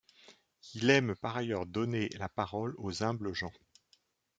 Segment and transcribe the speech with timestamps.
[0.73, 3.53] Il aime par ailleurs donner la parole aux humbles gens.